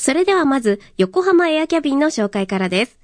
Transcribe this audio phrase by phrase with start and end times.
[0.00, 2.98] それではまず、横浜エアキャビンの紹介からです。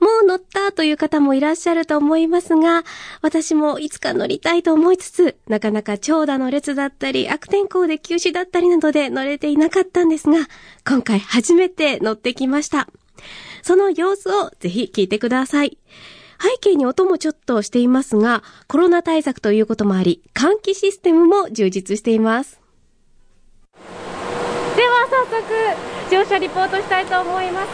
[0.00, 2.84] もう乗ったという方もいらっしゃると思いますが、
[3.20, 10.46] 私もいつか乗りたいと思いつつ、なかなか長蛇の列だったり、悪天候で休止だったりなどで乗れていなかったんですが、
[10.86, 12.88] 今回初めて乗ってきました。
[13.62, 15.76] その様子をぜひ聞いてください。
[16.40, 22.57] 背景に音もちょっとしていますが、コロナ対策ということもあり、換気システムも充実しています。
[26.10, 27.68] 乗車リポートしたいと思います。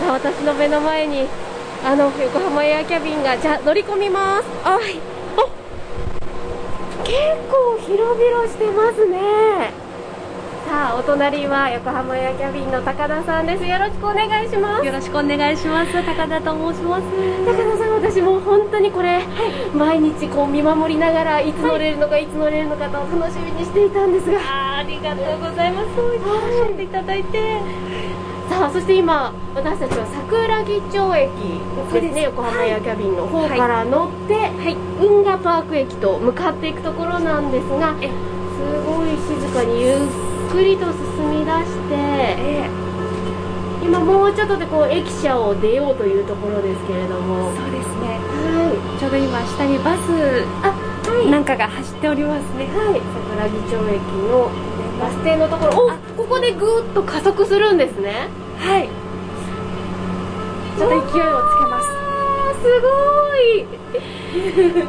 [0.00, 1.26] さあ私の目の前に、
[1.84, 4.44] あの、横浜エアキャビンが、じゃあ乗り込みます。
[4.62, 4.98] はい。
[5.36, 5.42] お
[7.04, 7.16] 結
[7.50, 9.86] 構広々してますね。
[10.68, 13.64] さあ、お隣は横浜エアキャビンの高田さんです。
[13.64, 14.84] よろしくお願いします。
[14.84, 15.92] よろしくお願いします。
[15.92, 17.02] 高田と申します。
[17.46, 19.22] 高田さん、私もう本当にこれ、
[19.74, 24.40] 毎日こう見守りながらいつ乗れるのか、い、つ乗れるのかと楽しみにしていたんですが、
[24.86, 25.94] りがとうございます。
[25.96, 27.60] そう言っておっしゃっていただいて。
[28.48, 31.28] さあそして今私たちは桜木町駅
[31.92, 32.22] ですね。
[32.22, 34.50] 横浜エアキャビンの方から乗って、
[35.00, 38.12] 運河パーク駅と向かっていくところなんですがえす
[38.86, 39.98] ごい静かにゆっ
[40.50, 42.70] くりと進み出してえ
[43.82, 47.52] 今もうちょっとでこう駅舎を出ようというところですけれども。
[47.52, 48.18] そうですね。
[48.22, 50.85] はちょうど今下にバス
[51.30, 52.66] なんかが走っておりますね。
[52.66, 53.00] はい。
[53.28, 54.50] 桜木町駅の
[54.98, 55.86] バス停のところ。
[56.16, 58.28] おここでぐーっと加速するんですね。
[58.58, 58.88] はい。
[60.78, 61.88] ちょっと勢いをつけます。
[62.62, 62.88] すご
[63.36, 63.66] い。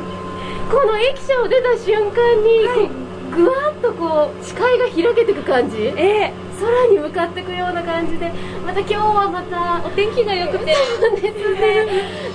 [0.70, 2.94] この駅舎を出た瞬間に、こ
[3.32, 5.78] うぐわっとこう視界が開けていく感じ。
[5.96, 8.32] ええ空に向かっていくような感じで
[8.66, 10.74] また今日はまたお天気が良くて。
[10.76, 11.86] そうですね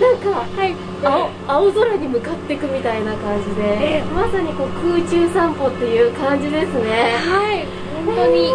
[0.00, 0.74] なんかはい。
[1.04, 7.66] 青青空に向かっていくみたいな感じで、ええまさにこう空中散歩っていう感じですねはい。
[8.06, 8.52] 本当に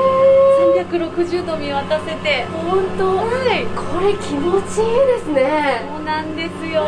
[0.89, 2.45] 360度見渡せて。
[2.45, 3.23] 本当は
[3.53, 3.65] い。
[3.75, 6.85] これ気持ちいいですねそうなんですよ。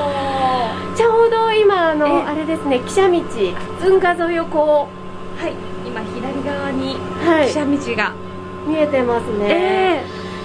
[0.95, 4.87] ちょうど今あのええあれですね汽車道運河沿いをこ
[5.37, 5.53] はい。
[5.85, 8.28] 今左側にう、はい汽車道が。
[8.69, 10.03] 見えてますね、え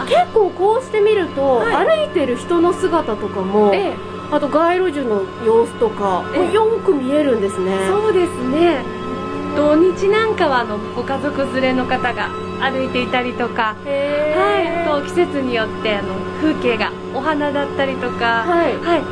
[0.08, 1.86] 結構こうして見ると、はい。
[1.86, 3.96] 歩いてる人の姿とかも、ええ。
[4.32, 6.52] あと街路樹の様子とか、ええ。
[6.52, 7.86] よく見えるんですね。
[7.86, 8.82] そうですね。
[9.54, 12.28] 土日なんかはあのご家族連れの方が
[12.60, 18.76] 歩いていたりとか、へはい、と季節によってあの風景がお花だったりとか、はい。
[18.78, 19.02] はい、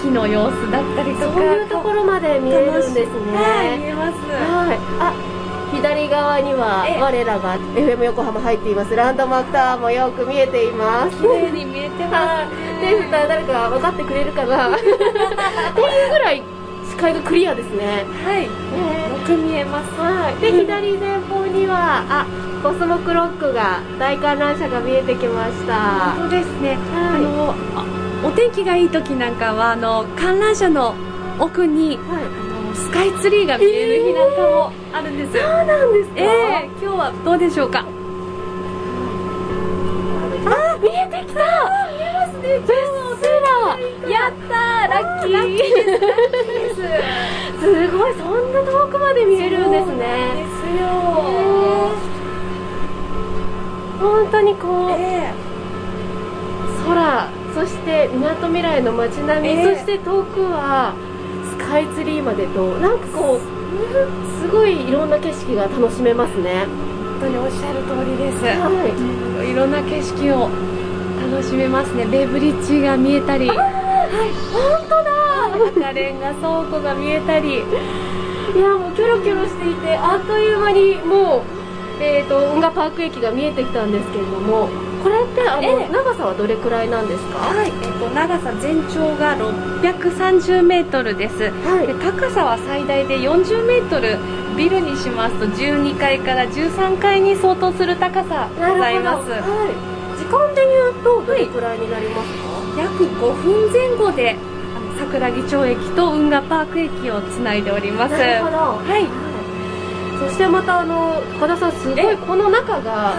[0.00, 3.32] 木の様子だったりとかそういうところまで見えるんですね。
[3.34, 4.18] はい見えます。
[4.30, 4.78] はい。
[5.00, 5.29] あ
[5.72, 7.00] 左側にはええ。
[7.00, 8.94] 我らが FM 横浜入っています。
[8.94, 11.16] ランドマークタワーもよく見えています。
[11.16, 12.50] 綺麗に見えてます
[12.80, 14.68] 手振ったら誰か分かってくれるかな。
[14.76, 16.42] っていうぐらい
[16.88, 18.04] 視界がクリアですね。
[18.24, 18.44] はい。
[18.44, 18.50] よ
[19.24, 20.00] く見えます。
[20.00, 22.26] はい、で左前方にはあ
[22.62, 26.14] コスモクロックが大観覧車が見えてきました。
[26.18, 26.78] そうですね、はい。
[27.14, 27.84] あのあ
[28.22, 30.94] お天気がいい時なんかはあの観覧車の
[31.38, 32.39] 奥にはい
[32.80, 36.14] スカイツリーが見える日なんかもあるんです、そうなんですか？
[36.16, 37.84] ええ今日はどうでしょうか？
[40.46, 41.40] あ見えてきた！
[41.92, 42.56] 見えますね。
[42.56, 45.32] うっすらやったーラッキー。
[45.32, 46.80] ラッキーです。
[47.92, 49.98] ごいそんな遠くまで見えるんですね。
[50.34, 50.88] ですよ。
[54.00, 55.32] 本当にこう、え
[56.86, 59.74] 空そしてみなとみらいの街並み、ええ。
[59.76, 60.94] そして遠くは
[61.70, 63.40] スカイツリーまでとなんかこう
[64.42, 66.66] すごいいろんな景色が楽しめますね。
[66.66, 69.52] 本当におっしゃる通りです、はい。
[69.52, 70.50] いろんな景色を
[71.30, 72.06] 楽しめますね。
[72.06, 73.46] ベイブリッジが見えたり。
[73.46, 73.56] 本
[74.88, 75.14] 当だ。
[75.70, 77.62] 赤レンガ倉庫が見えたり。
[77.62, 81.44] いやもうキョロキョロしていてあっという間にも
[82.00, 84.68] う、えー、と運河パーク駅が見えてきたんですけれども
[85.02, 85.92] これってあの、ええ。
[85.92, 87.38] 長さはどれくらいなんですか？
[87.38, 91.86] はい、えっと、長さ全長が630メートルです、はい。
[91.86, 94.18] で高さは最大で40メートル。
[94.56, 99.30] ビルにしますと12階から13階に相当する高さございます。
[99.30, 99.40] はい、
[100.18, 104.36] 時間で言うとどれくらいになりますか、約5分前後で
[104.98, 108.12] 桜木町駅と運河パーク駅をつないでおります。
[108.12, 108.56] なるほど。
[108.56, 109.29] はい
[110.20, 112.16] そしてまたあの高田さんすごいえ？
[112.16, 113.14] この中が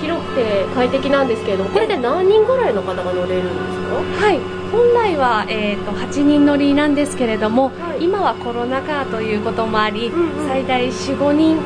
[0.00, 4.26] 広くて快適なんですけれどもこれで何人ぐらいの方が乗れるんですか？
[4.26, 4.40] はい。
[4.72, 8.04] 本来は、えー、と8人乗りなんですけれども、はい。
[8.04, 10.48] 今はコロナ禍ということもあり、うんうん。
[10.48, 11.56] 最大45人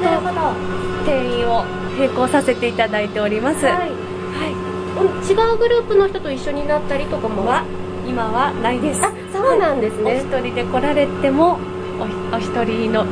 [0.00, 0.52] なるほど
[1.06, 1.64] 定員を
[1.98, 3.74] 並行させていただいております、はい。
[3.74, 3.92] はい。
[5.30, 7.46] 違うグループの人と一緒になったりとかも？
[7.46, 7.64] は
[8.06, 9.04] 今はないです。
[9.04, 11.58] あそうなんですね、お一人で来られても
[12.32, 13.06] おお一人の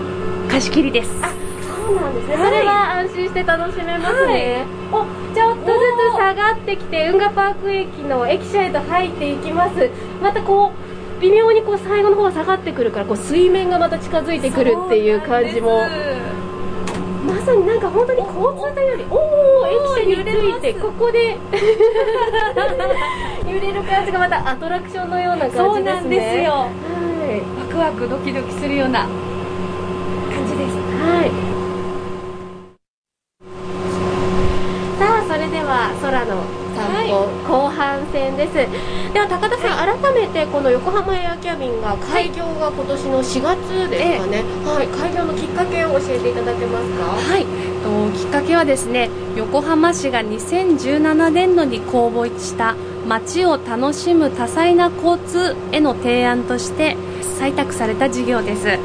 [0.49, 1.11] 貸し切りです。
[1.11, 2.51] そうなんですね、はい。
[2.51, 5.05] それは安心して楽しめますね、お
[5.35, 5.73] ちょっとず
[6.13, 9.91] つ下がってきて運河パーク駅の駅舎へと入っていきます。
[10.23, 10.73] またこ
[11.19, 15.83] う微妙にこう最後の方下がってくるからこう水面がまた近づいてくるっていう感じも。
[17.27, 20.29] まさになんか本当に交通というよりおお駅舎につ
[20.59, 21.37] いてここで。
[23.47, 25.65] 揺れる感じがまたアトラクションのような感じですね。
[25.65, 26.53] そうなんですよ。
[26.53, 26.69] は
[27.31, 27.43] い。
[27.59, 29.07] ワクワクドキドキするような
[31.06, 31.31] はい。
[34.99, 36.43] さあ、それでは空の
[36.75, 38.55] 散歩、後半戦です。
[39.14, 44.43] では、高田さん、改めてこの横浜エアキャビンが開業が今年の4月ですかね。
[44.64, 47.05] はい、開業のきっかけを教えていただけますか？
[47.05, 47.47] はい、
[47.85, 52.75] ときっかけはですね横浜市が2017年度に公募した
[53.06, 58.79] 街を楽しむ多彩な交通への提案として採択された事業です。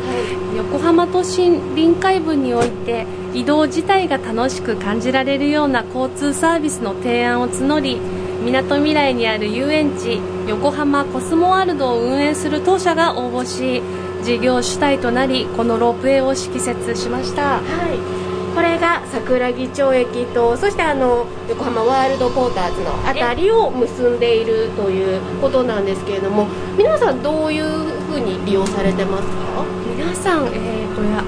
[0.56, 8.00] 横浜都心臨海部において移動自体が楽しく感じられるような交通サービスの提案を募り
[8.44, 13.82] みなとみらいにある遊園地横浜コスモワールドを運営する当社が応募し
[14.24, 17.60] 事業主体となりこのロープウェイを敷設しました。
[17.60, 18.21] はい。
[18.62, 26.46] これが桜木町駅とそしてあの横浜ワールドポーターズのあたりを結んでいるということなんですけれども
[26.78, 29.66] 皆さんどういうふうに利用されてますか？
[29.98, 31.24] 皆さん、えー、とや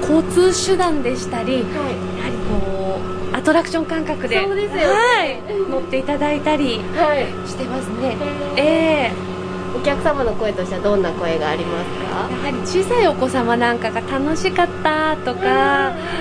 [0.00, 1.64] 交通手段でしたりはい。
[1.64, 3.00] やはりこ
[3.32, 4.86] うアトラクション感覚でそうですよね。
[4.86, 7.48] はい、乗っていただいたりはい。
[7.48, 8.16] してますね。
[8.56, 8.62] え
[9.10, 9.12] え
[9.76, 12.28] お客様の声としてはどんな声がありますか？
[12.28, 15.40] ーやはり小さいお子様なんかが楽しかったとか、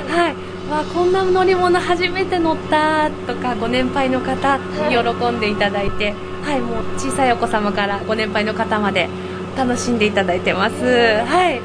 [0.09, 4.63] はいわこんな乗り物初めて乗ったとかご年配の方に
[4.95, 6.13] 喜んでいただいて、
[6.43, 9.09] はい、もう小さいお子様からご年配の方まで
[9.55, 11.61] 楽しんでいただいてます、はい。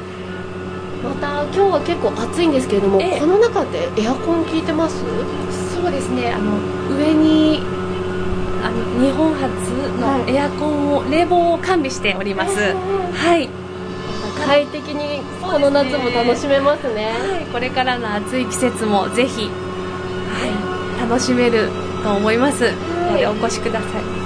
[1.03, 3.19] また今日は結構暑いんですけれども、ええ。
[3.19, 5.03] この中でエアコン効いてます？
[5.75, 6.59] そうですねあの
[6.95, 7.59] 上に
[8.63, 9.49] あの日本初
[9.99, 13.49] のエアコンを、冷房を完備しております、はい、
[14.45, 17.11] 快適にこの夏も楽しめますね。
[17.11, 21.69] はい、これからの暑い季節もぜひ、はい、楽しめる
[22.03, 22.71] と思います。
[23.11, 24.21] のでお越しください。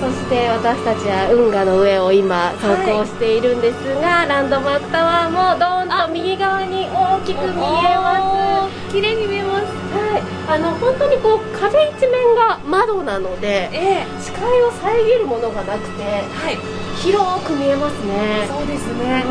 [0.00, 8.92] そして私たちは運河の上を今走行しているんですが、ランドマークタワーもドーンと右側に大きく見えます。
[8.92, 9.64] 綺麗に見えます。
[9.94, 14.06] はい、あの本当にこう壁一面が窓なのでええ。
[14.20, 16.58] 視界を遮るものがなくてはい
[17.04, 18.48] 広く見えますね。
[18.48, 19.24] そうですね、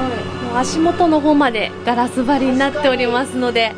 [0.43, 3.73] もう足元の方までガラス張りになっておりますので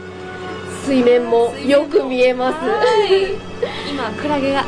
[0.86, 2.56] 水面もよく見えます。
[2.60, 3.36] はい。
[3.90, 4.66] 今クラゲが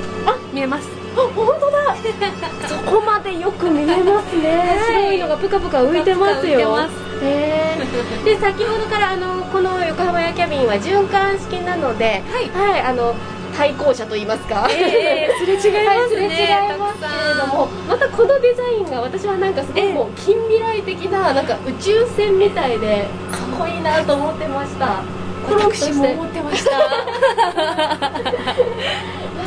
[0.54, 0.88] 見えます。
[1.16, 1.78] あ本当だ。
[2.68, 5.04] そこまでよく見えますね、はい。
[5.04, 6.32] 白いのがプカプカ浮いてますよ。
[6.34, 6.92] ぷかぷか浮いてます。
[7.22, 8.24] へー。
[8.24, 12.72] で先ほどからあのこの横浜屋キャビンは循環式なのではい。
[12.72, 13.14] はい、あの
[13.57, 15.80] 対向車と言いますか、ええすれ違いますね。
[15.89, 16.27] はい、すれ違
[16.75, 25.01] いますけれどもまたこのデザインが私はなんかすごくもう近未来的ななんか宇宙船みたいでかっこいいなと思ってました。
[25.50, 26.71] 私も思ってました。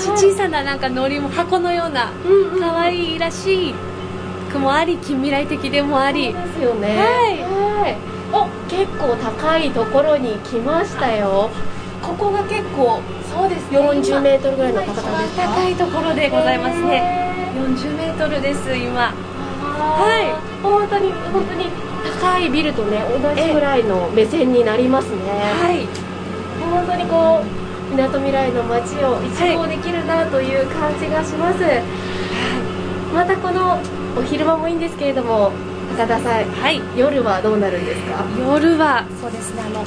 [0.16, 3.74] 小さななんか乗りも箱のようなうんうん可愛いらしい
[4.50, 6.32] くもあり近未来的でもあり。
[6.32, 6.96] そうですよね。
[6.98, 7.38] はい。
[7.82, 7.96] はい。
[8.32, 11.50] お結構高いところに来ましたよ。
[12.02, 13.00] ここが結構
[13.70, 15.42] 40メートルぐらいの高さ今ですか？
[15.54, 16.96] 高いところでございますね。
[17.54, 19.08] へ40メートルです今。
[19.08, 19.12] ー。
[19.72, 20.62] はい。
[20.62, 21.66] 本当に本当に
[22.20, 25.16] 高いビルとね同じぐらいの目線になりますね。
[25.60, 25.86] はい。
[26.70, 31.58] 本当にこうみなとみらいの街を一望できるなという感じがします、
[33.12, 33.80] またこの
[34.16, 35.50] お昼間もいいんですけれども
[35.96, 36.80] 高田さんはい。
[36.96, 39.84] 夜はどうなるんですか夜はそうですねあの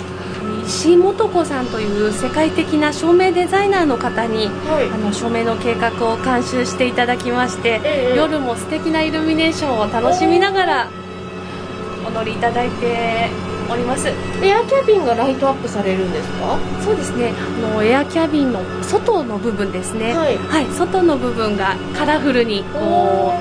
[0.65, 4.89] 石井素子さんという世界的な照明デザイナーの方にはい。
[4.89, 10.87] あの照明の計画を監修していただきまして、ええ夜も素敵なイルミネーションを楽しみながら
[12.07, 13.29] お乗りいただいて
[13.69, 14.07] おります。
[14.07, 16.57] エアキャビンがライトアップされるんですか？
[16.83, 17.33] そうですね。
[17.37, 20.13] あのエアキャビンの外の部分ですね。
[20.13, 20.37] はい。
[20.37, 23.33] はい、外の部分がカラフルにこ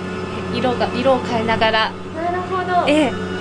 [0.54, 1.92] う色が色を変えながら。
[2.14, 2.88] なるほど。
[2.88, 3.31] ええ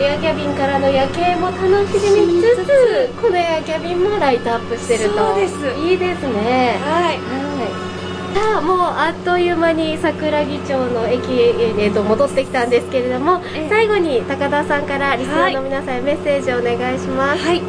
[0.00, 5.16] エアキャビンからの夜景も楽しみつつこのエアキャビンもライトアップしてると。
[5.16, 5.54] そうです。
[5.80, 6.78] いいですね。
[6.82, 7.18] はい。
[7.18, 7.94] はい
[8.34, 13.68] さあもうあっという間に桜木町の駅へ、えーと戻ってきたんですけれども、ええ。
[13.68, 17.62] 最後に高田さんからリスナーの皆さんへメッセージをお願いします、はい、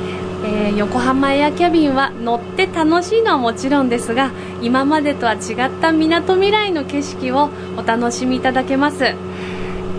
[0.44, 9.14] えー横浜エアキャビンは乗って楽しいのはもちろんですが今までとは違ったみなとみらいの景色をお楽しみいただけます。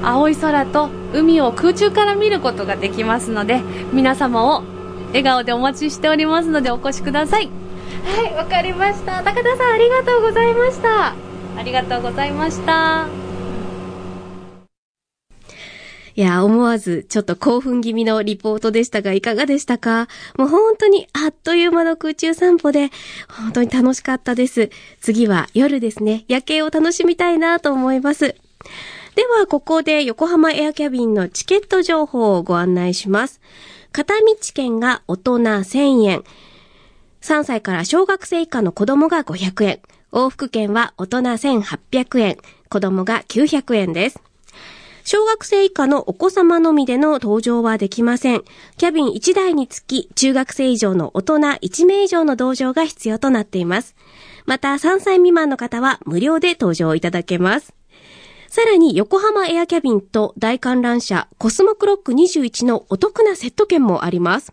[0.02, 4.62] 青い空と海を空中から見ることができますので皆様を
[5.08, 7.48] 笑顔でお待ちしておりますのでお越しください。
[8.04, 9.22] はいわかりました。
[9.22, 11.14] 高田さんありがとうございました。
[11.56, 13.08] ありがとうございました。
[16.14, 20.08] いや、思わずちょっと興奮気味のリポートでしたが、いかがでしたか？
[20.38, 22.90] もう本当にあっという間の空中散歩で、
[23.28, 24.70] 本当に楽しかったです。
[25.00, 28.34] 次は夜ですね、夜景を楽しみたいなと思います。
[29.16, 33.40] では、ここで横浜エアキャビンのチケット情報をご案内します。
[33.90, 36.22] 片道券が大人1000円。
[37.22, 39.80] 3歳から小学生以下の子供が500円。
[40.12, 42.36] 往復券は大人1800円。
[42.68, 44.20] 子供が900円です。
[45.02, 48.44] 小学生以下のお子様のみでの登場はできません。
[48.76, 53.96] キャビン1台につき、中学生以上の大人1名以上の同乗が必要となっています。
[54.44, 57.72] また、3歳未満の方は無料で登場いただけます。
[58.48, 64.52] さらに、横浜エアキャビンと大観覧車コスモクロック21のお得なセット券もあります。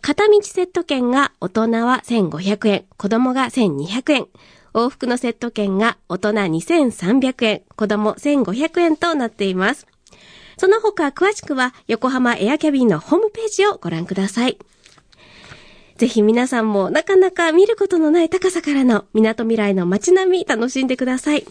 [0.00, 4.26] 片道セット券が大人は1500円、子供が1200円。
[4.72, 9.86] 往復のセット券が大人2300円、子供1500円となっています。
[10.58, 14.58] その他詳しくは横浜エアキャビンのホームページをご覧ください。
[15.96, 21.46] ぜひ皆さんもなかなか見ることのない高さからの港未来の街並み楽しんでください。